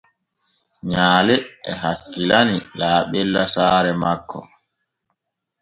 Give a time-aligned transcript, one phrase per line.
[0.89, 1.35] Nyaale
[1.69, 4.39] e hakkilani laaɓella saare makko.